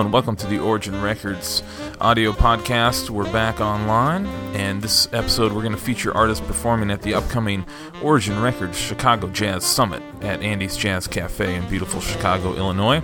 and 0.00 0.14
welcome 0.14 0.34
to 0.34 0.46
the 0.46 0.58
Origin 0.58 1.02
Records 1.02 1.62
audio 2.00 2.32
podcast. 2.32 3.10
We're 3.10 3.30
back 3.32 3.60
online, 3.60 4.24
and 4.54 4.80
this 4.80 5.06
episode 5.12 5.52
we're 5.52 5.60
going 5.60 5.74
to 5.74 5.78
feature 5.78 6.16
artists 6.16 6.46
performing 6.46 6.90
at 6.90 7.02
the 7.02 7.12
upcoming 7.12 7.66
Origin 8.02 8.40
Records 8.40 8.78
Chicago 8.78 9.28
Jazz 9.28 9.62
Summit 9.62 10.02
at 10.22 10.42
Andy's 10.42 10.74
Jazz 10.74 11.06
Cafe 11.06 11.54
in 11.54 11.68
beautiful 11.68 12.00
Chicago, 12.00 12.54
Illinois. 12.54 13.02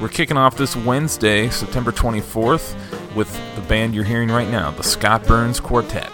We're 0.00 0.08
kicking 0.08 0.38
off 0.38 0.56
this 0.56 0.74
Wednesday, 0.74 1.50
September 1.50 1.92
24th, 1.92 2.74
with 3.14 3.30
the 3.54 3.62
band 3.62 3.94
you're 3.94 4.04
hearing 4.04 4.30
right 4.30 4.48
now, 4.48 4.70
the 4.70 4.82
Scott 4.82 5.26
Burns 5.26 5.60
Quartet. 5.60 6.10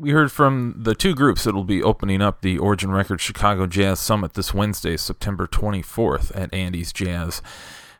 We 0.00 0.12
heard 0.12 0.32
from 0.32 0.74
the 0.78 0.94
two 0.94 1.14
groups 1.14 1.44
that 1.44 1.54
will 1.54 1.62
be 1.62 1.82
opening 1.82 2.22
up 2.22 2.40
the 2.40 2.56
Origin 2.56 2.90
Records 2.90 3.22
Chicago 3.22 3.66
Jazz 3.66 4.00
Summit 4.00 4.32
this 4.32 4.54
Wednesday, 4.54 4.96
September 4.96 5.46
24th 5.46 6.32
at 6.34 6.52
Andy's 6.54 6.90
Jazz 6.90 7.42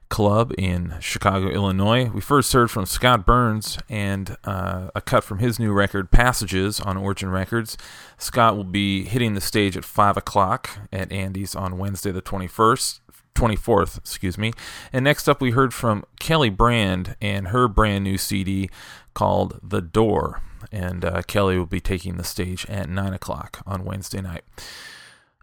Club 0.08 0.54
in 0.56 0.94
Chicago, 1.00 1.50
Illinois. 1.50 2.06
We 2.06 2.22
first 2.22 2.54
heard 2.54 2.70
from 2.70 2.86
Scott 2.86 3.26
Burns 3.26 3.78
and 3.90 4.34
uh, 4.44 4.88
a 4.94 5.02
cut 5.02 5.24
from 5.24 5.40
his 5.40 5.58
new 5.58 5.72
record, 5.72 6.10
Passages, 6.10 6.80
on 6.80 6.96
Origin 6.96 7.30
Records. 7.30 7.76
Scott 8.16 8.56
will 8.56 8.64
be 8.64 9.04
hitting 9.04 9.34
the 9.34 9.40
stage 9.42 9.76
at 9.76 9.84
5 9.84 10.16
o'clock 10.16 10.70
at 10.90 11.12
Andy's 11.12 11.54
on 11.54 11.76
Wednesday, 11.76 12.12
the 12.12 12.22
21st. 12.22 12.99
24th, 13.34 13.98
excuse 13.98 14.36
me. 14.36 14.52
And 14.92 15.04
next 15.04 15.28
up, 15.28 15.40
we 15.40 15.52
heard 15.52 15.72
from 15.72 16.04
Kelly 16.18 16.50
Brand 16.50 17.16
and 17.20 17.48
her 17.48 17.68
brand 17.68 18.04
new 18.04 18.18
CD 18.18 18.70
called 19.14 19.60
The 19.62 19.80
Door. 19.80 20.42
And 20.70 21.04
uh, 21.04 21.22
Kelly 21.22 21.58
will 21.58 21.66
be 21.66 21.80
taking 21.80 22.16
the 22.16 22.24
stage 22.24 22.66
at 22.66 22.88
9 22.88 23.12
o'clock 23.12 23.62
on 23.66 23.84
Wednesday 23.84 24.20
night. 24.20 24.44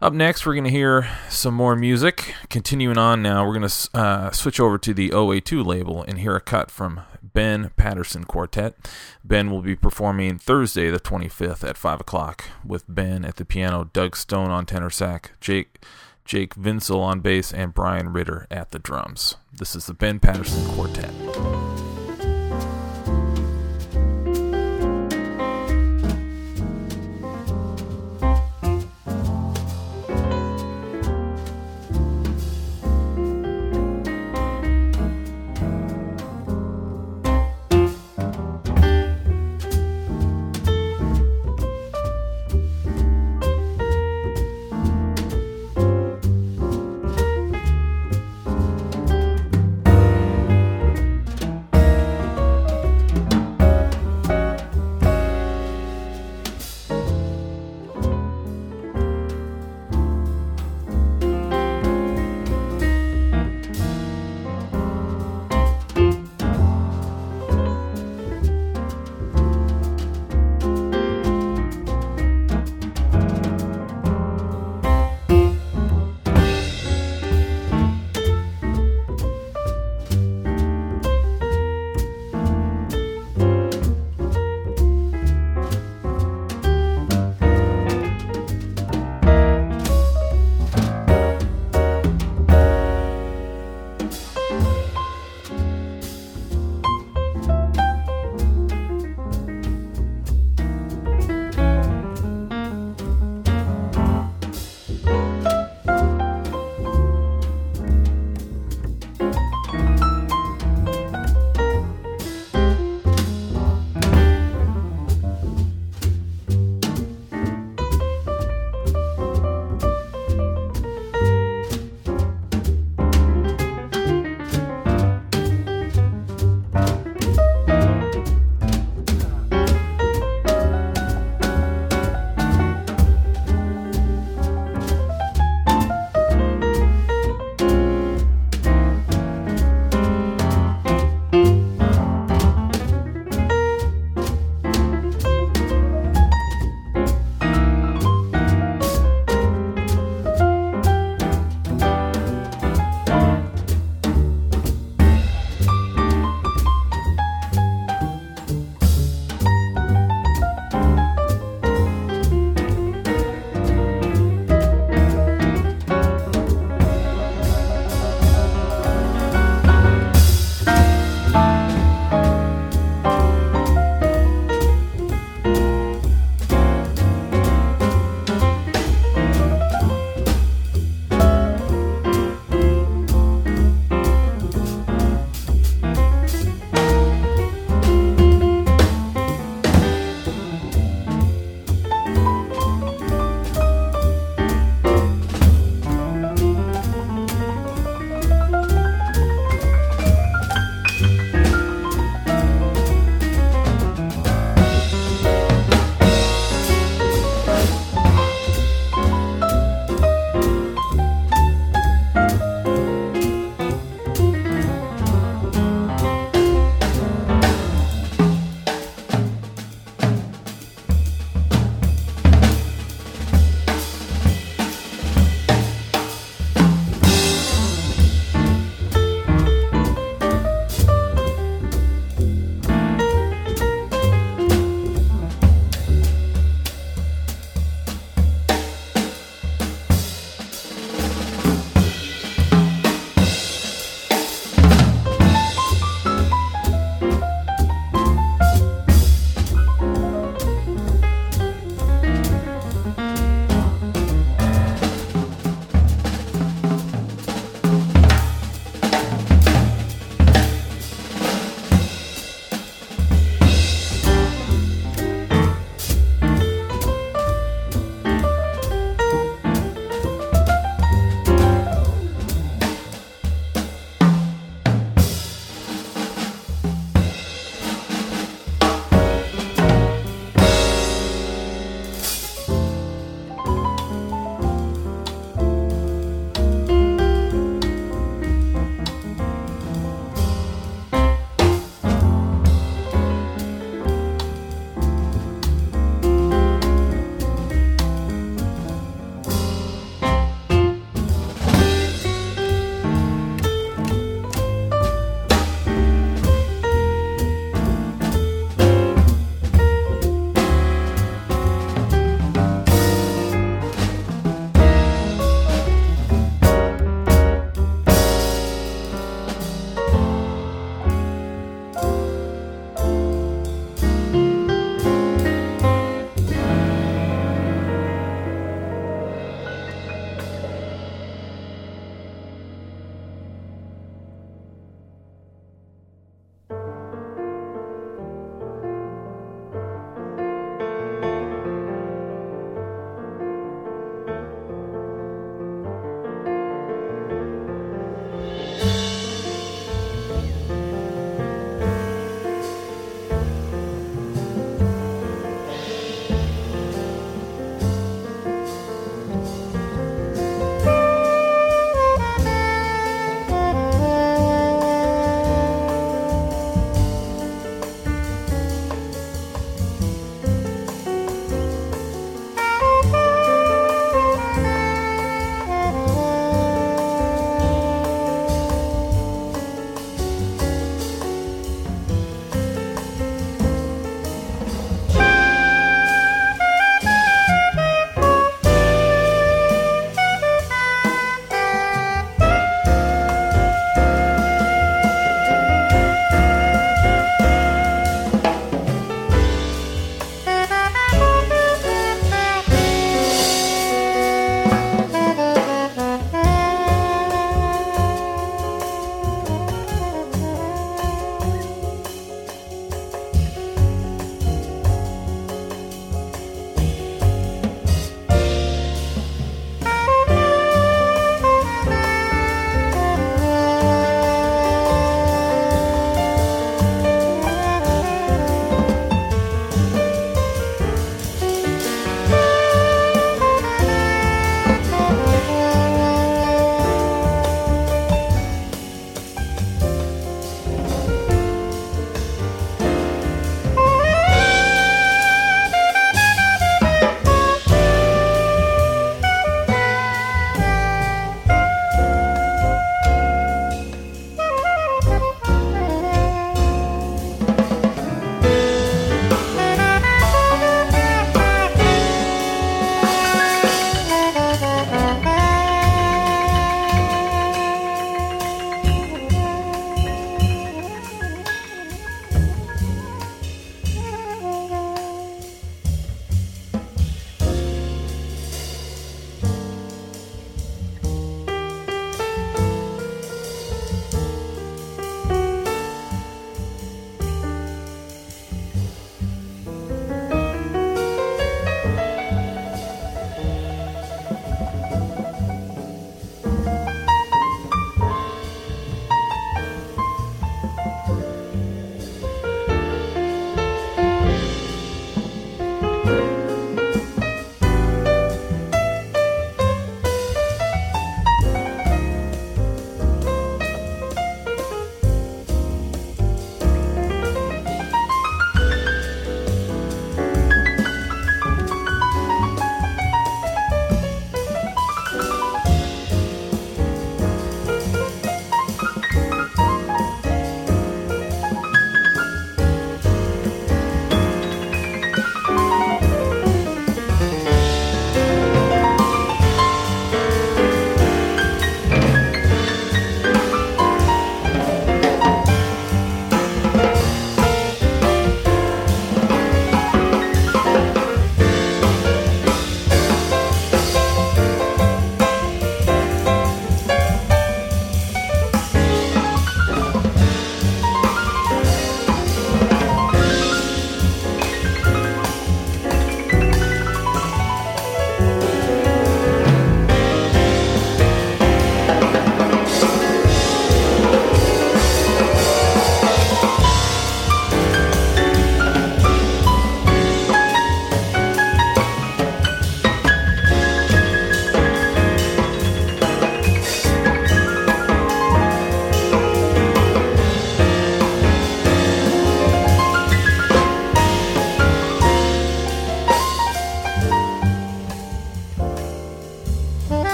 Up 0.00 0.12
next, 0.12 0.46
we're 0.46 0.54
going 0.54 0.62
to 0.62 0.70
hear 0.70 1.08
some 1.28 1.54
more 1.54 1.74
music. 1.74 2.32
Continuing 2.50 2.98
on 2.98 3.20
now, 3.20 3.44
we're 3.44 3.58
going 3.58 3.68
to 3.68 3.98
uh, 3.98 4.30
switch 4.30 4.60
over 4.60 4.78
to 4.78 4.94
the 4.94 5.10
OA2 5.10 5.66
label 5.66 6.04
and 6.04 6.20
hear 6.20 6.36
a 6.36 6.40
cut 6.40 6.70
from 6.70 7.00
Ben 7.20 7.72
Patterson 7.76 8.22
Quartet. 8.22 8.76
Ben 9.24 9.50
will 9.50 9.60
be 9.60 9.74
performing 9.74 10.38
Thursday, 10.38 10.88
the 10.88 11.00
25th 11.00 11.68
at 11.68 11.76
5 11.76 12.00
o'clock, 12.00 12.44
with 12.64 12.84
Ben 12.88 13.24
at 13.24 13.36
the 13.36 13.44
piano, 13.44 13.90
Doug 13.92 14.14
Stone 14.14 14.50
on 14.50 14.66
tenor 14.66 14.88
sax, 14.88 15.30
Jake, 15.40 15.84
Jake 16.28 16.54
Vinsel 16.56 17.00
on 17.00 17.20
bass, 17.20 17.54
and 17.54 17.72
Brian 17.72 18.12
Ritter 18.12 18.46
at 18.50 18.70
the 18.70 18.78
drums. 18.78 19.36
This 19.50 19.74
is 19.74 19.86
the 19.86 19.94
Ben 19.94 20.20
Patterson 20.20 20.62
Quartet. 20.74 21.67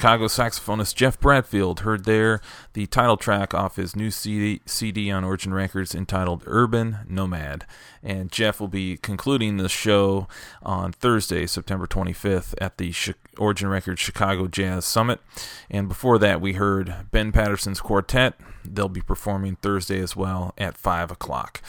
Chicago 0.00 0.28
saxophonist 0.28 0.94
Jeff 0.94 1.20
Bradfield 1.20 1.80
heard 1.80 2.06
there 2.06 2.40
the 2.72 2.86
title 2.86 3.18
track 3.18 3.52
off 3.52 3.76
his 3.76 3.94
new 3.94 4.10
CD, 4.10 4.62
CD 4.64 5.10
on 5.10 5.24
Origin 5.24 5.52
Records 5.52 5.94
entitled 5.94 6.42
Urban 6.46 7.00
Nomad. 7.06 7.66
And 8.02 8.32
Jeff 8.32 8.60
will 8.60 8.68
be 8.68 8.96
concluding 8.96 9.58
the 9.58 9.68
show 9.68 10.26
on 10.62 10.92
Thursday, 10.92 11.46
September 11.46 11.86
25th 11.86 12.54
at 12.58 12.78
the 12.78 12.94
Origin 13.36 13.68
Records 13.68 14.00
Chicago 14.00 14.48
Jazz 14.48 14.86
Summit. 14.86 15.20
And 15.70 15.86
before 15.86 16.18
that, 16.18 16.40
we 16.40 16.54
heard 16.54 16.94
Ben 17.10 17.30
Patterson's 17.30 17.82
Quartet. 17.82 18.40
They'll 18.64 18.88
be 18.88 19.02
performing 19.02 19.56
Thursday 19.56 20.00
as 20.00 20.16
well 20.16 20.54
at 20.56 20.78
5 20.78 21.10
o'clock. 21.10 21.60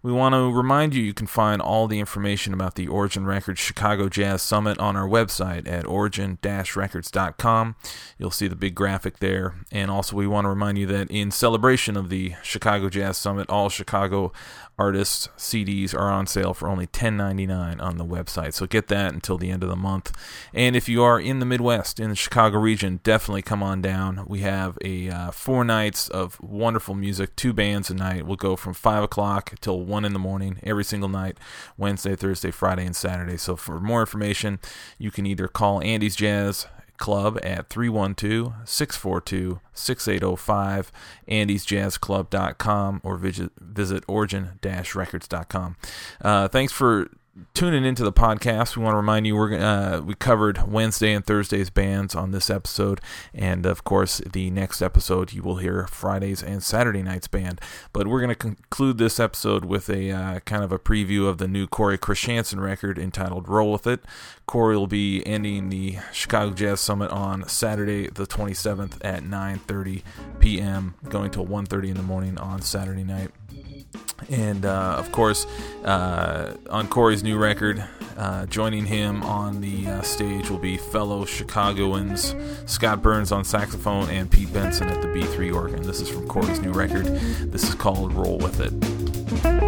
We 0.00 0.12
want 0.12 0.34
to 0.34 0.52
remind 0.52 0.94
you 0.94 1.02
you 1.02 1.12
can 1.12 1.26
find 1.26 1.60
all 1.60 1.88
the 1.88 1.98
information 1.98 2.54
about 2.54 2.76
the 2.76 2.86
Origin 2.86 3.26
Records 3.26 3.58
Chicago 3.58 4.08
Jazz 4.08 4.42
Summit 4.42 4.78
on 4.78 4.94
our 4.94 5.08
website 5.08 5.66
at 5.66 5.86
origin-records.com. 5.86 7.74
You'll 8.16 8.30
see 8.30 8.46
the 8.46 8.54
big 8.54 8.76
graphic 8.76 9.18
there. 9.18 9.54
And 9.72 9.90
also, 9.90 10.14
we 10.14 10.28
want 10.28 10.44
to 10.44 10.50
remind 10.50 10.78
you 10.78 10.86
that 10.86 11.10
in 11.10 11.32
celebration 11.32 11.96
of 11.96 12.10
the 12.10 12.34
Chicago 12.44 12.88
Jazz 12.88 13.18
Summit, 13.18 13.50
all 13.50 13.68
Chicago 13.68 14.32
artists' 14.78 15.28
CDs 15.36 15.94
are 15.94 16.10
on 16.10 16.26
sale 16.26 16.54
for 16.54 16.68
only 16.68 16.86
$10.99 16.86 17.82
on 17.82 17.98
the 17.98 18.04
website. 18.04 18.54
So 18.54 18.66
get 18.66 18.88
that 18.88 19.12
until 19.12 19.36
the 19.36 19.50
end 19.50 19.62
of 19.62 19.68
the 19.68 19.76
month. 19.76 20.12
And 20.54 20.76
if 20.76 20.88
you 20.88 21.02
are 21.02 21.20
in 21.20 21.40
the 21.40 21.46
Midwest, 21.46 21.98
in 21.98 22.10
the 22.10 22.16
Chicago 22.16 22.58
region, 22.58 23.00
definitely 23.02 23.42
come 23.42 23.62
on 23.62 23.82
down. 23.82 24.24
We 24.26 24.40
have 24.40 24.78
a 24.84 25.10
uh, 25.10 25.30
four 25.32 25.64
nights 25.64 26.08
of 26.08 26.40
wonderful 26.40 26.94
music, 26.94 27.34
two 27.36 27.52
bands 27.52 27.90
a 27.90 27.94
night. 27.94 28.26
We'll 28.26 28.36
go 28.36 28.56
from 28.56 28.74
five 28.74 29.02
o'clock 29.02 29.54
till 29.60 29.80
one 29.80 30.04
in 30.04 30.12
the 30.12 30.18
morning 30.18 30.58
every 30.62 30.84
single 30.84 31.08
night, 31.08 31.38
Wednesday, 31.76 32.14
Thursday, 32.14 32.50
Friday, 32.50 32.86
and 32.86 32.96
Saturday. 32.96 33.36
So 33.36 33.56
for 33.56 33.80
more 33.80 34.00
information, 34.00 34.58
you 34.98 35.10
can 35.10 35.26
either 35.26 35.48
call 35.48 35.82
Andy's 35.82 36.16
Jazz 36.16 36.66
Club 36.98 37.38
at 37.42 37.68
312 37.68 38.52
642 38.64 39.60
6805, 39.72 40.92
andysjazzclub.com, 41.28 43.00
or 43.02 43.16
visit, 43.16 44.04
origin 44.06 44.58
records.com. 44.94 45.76
Uh, 46.20 46.48
thanks 46.48 46.72
for 46.72 47.08
tuning 47.54 47.84
into 47.84 48.04
the 48.04 48.12
podcast, 48.12 48.76
we 48.76 48.82
want 48.82 48.92
to 48.92 48.98
remind 48.98 49.26
you 49.26 49.34
we're 49.36 49.58
uh, 49.58 50.00
we 50.00 50.14
covered 50.14 50.70
Wednesday 50.70 51.12
and 51.12 51.24
Thursday's 51.24 51.70
bands 51.70 52.14
on 52.14 52.30
this 52.30 52.50
episode, 52.50 53.00
and 53.34 53.66
of 53.66 53.84
course 53.84 54.18
the 54.18 54.50
next 54.50 54.80
episode 54.80 55.32
you 55.32 55.42
will 55.42 55.56
hear 55.56 55.86
Fridays 55.86 56.42
and 56.42 56.62
Saturday 56.62 57.02
nights 57.02 57.28
band. 57.28 57.60
But 57.92 58.06
we're 58.06 58.20
going 58.20 58.28
to 58.30 58.34
conclude 58.34 58.98
this 58.98 59.18
episode 59.18 59.64
with 59.64 59.88
a 59.88 60.10
uh, 60.10 60.40
kind 60.40 60.62
of 60.62 60.72
a 60.72 60.78
preview 60.78 61.28
of 61.28 61.38
the 61.38 61.48
new 61.48 61.66
Corey 61.66 61.98
Christiansen 61.98 62.60
record 62.60 62.98
entitled 62.98 63.48
"Roll 63.48 63.72
with 63.72 63.86
It." 63.86 64.04
Corey 64.46 64.76
will 64.76 64.86
be 64.86 65.26
ending 65.26 65.68
the 65.68 65.98
Chicago 66.12 66.54
Jazz 66.54 66.80
Summit 66.80 67.10
on 67.10 67.46
Saturday 67.48 68.08
the 68.08 68.26
27th 68.26 68.96
at 69.02 69.22
9:30 69.22 70.02
p.m., 70.40 70.94
going 71.08 71.30
till 71.30 71.46
1:30 71.46 71.88
in 71.88 71.96
the 71.96 72.02
morning 72.02 72.38
on 72.38 72.62
Saturday 72.62 73.04
night. 73.04 73.30
And 74.30 74.64
uh, 74.64 74.96
of 74.98 75.10
course, 75.12 75.46
uh, 75.84 76.54
on 76.70 76.88
Corey's 76.88 77.22
new 77.22 77.38
record, 77.38 77.82
uh, 78.16 78.46
joining 78.46 78.84
him 78.84 79.22
on 79.22 79.60
the 79.60 79.86
uh, 79.86 80.02
stage 80.02 80.50
will 80.50 80.58
be 80.58 80.76
fellow 80.76 81.24
Chicagoans 81.24 82.34
Scott 82.66 83.00
Burns 83.00 83.30
on 83.30 83.44
saxophone 83.44 84.10
and 84.10 84.30
Pete 84.30 84.52
Benson 84.52 84.88
at 84.88 85.00
the 85.00 85.08
B3 85.08 85.54
organ. 85.54 85.82
This 85.82 86.00
is 86.00 86.08
from 86.08 86.26
Corey's 86.26 86.60
new 86.60 86.72
record. 86.72 87.06
This 87.06 87.62
is 87.68 87.74
called 87.74 88.12
Roll 88.12 88.38
With 88.38 88.60
It. 88.60 89.67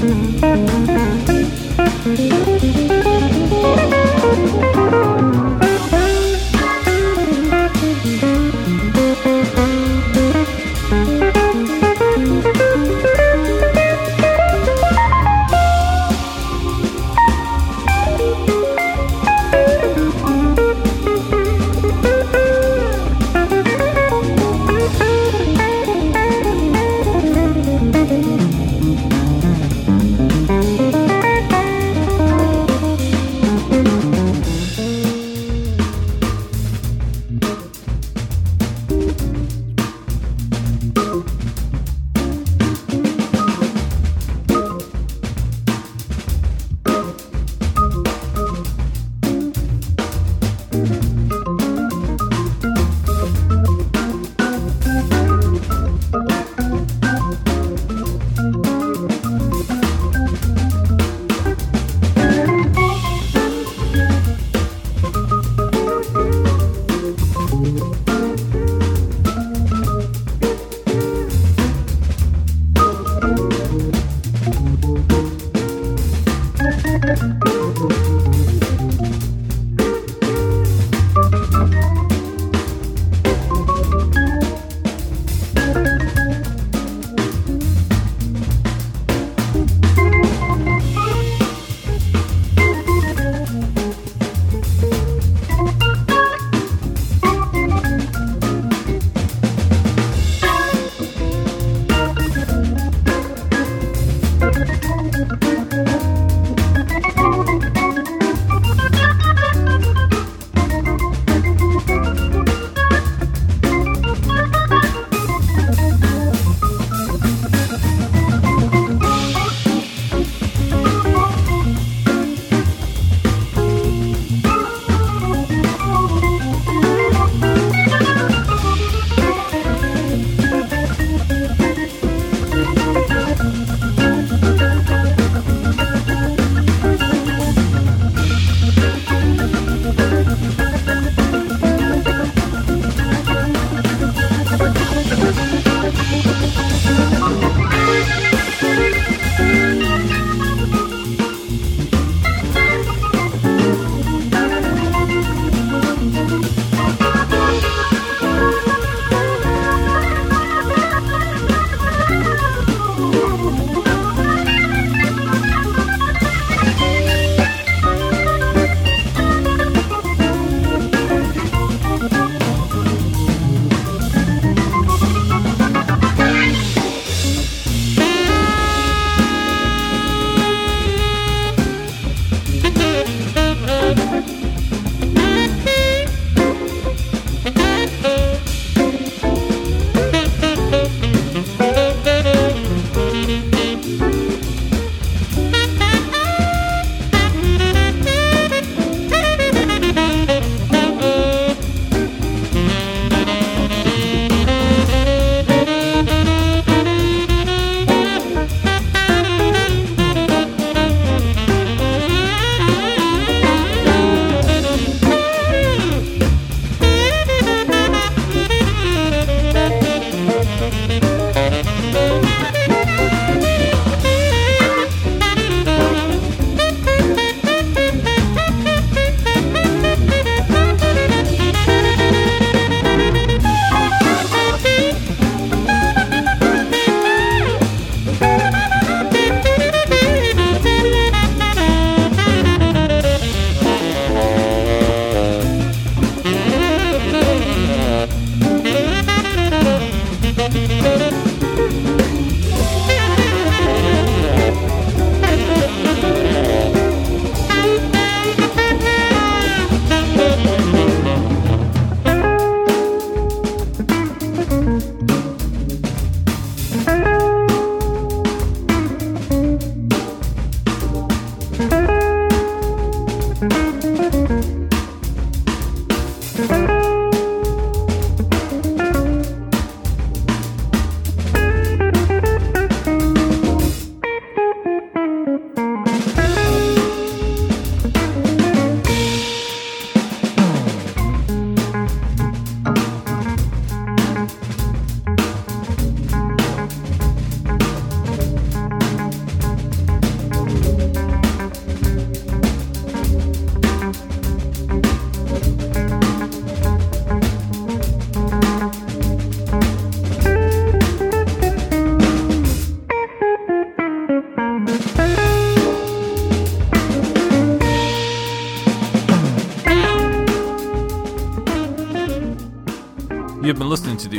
Thank 0.00 0.40
you. 2.48 2.59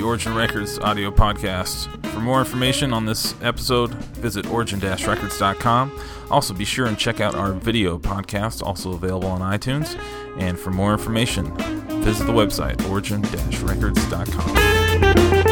The 0.02 0.08
Origin 0.08 0.34
Records 0.34 0.80
audio 0.80 1.12
podcast. 1.12 1.86
For 2.08 2.20
more 2.20 2.40
information 2.40 2.92
on 2.92 3.06
this 3.06 3.36
episode, 3.44 3.94
visit 4.16 4.48
origin-records.com. 4.48 5.92
Also, 6.32 6.56
be 6.56 6.66
sure 6.66 6.88
and 6.88 6.98
check 6.98 7.20
out 7.20 7.36
our 7.36 7.54
video 7.54 8.00
podcast, 8.00 8.64
also 8.64 8.94
available 8.94 9.30
on 9.30 9.42
iTunes. 9.42 9.96
And 10.40 10.58
for 10.58 10.72
more 10.72 10.94
information, 10.94 11.56
visit 12.02 12.26
the 12.26 12.34
website 12.34 12.84
origin-records.com. 12.90 15.51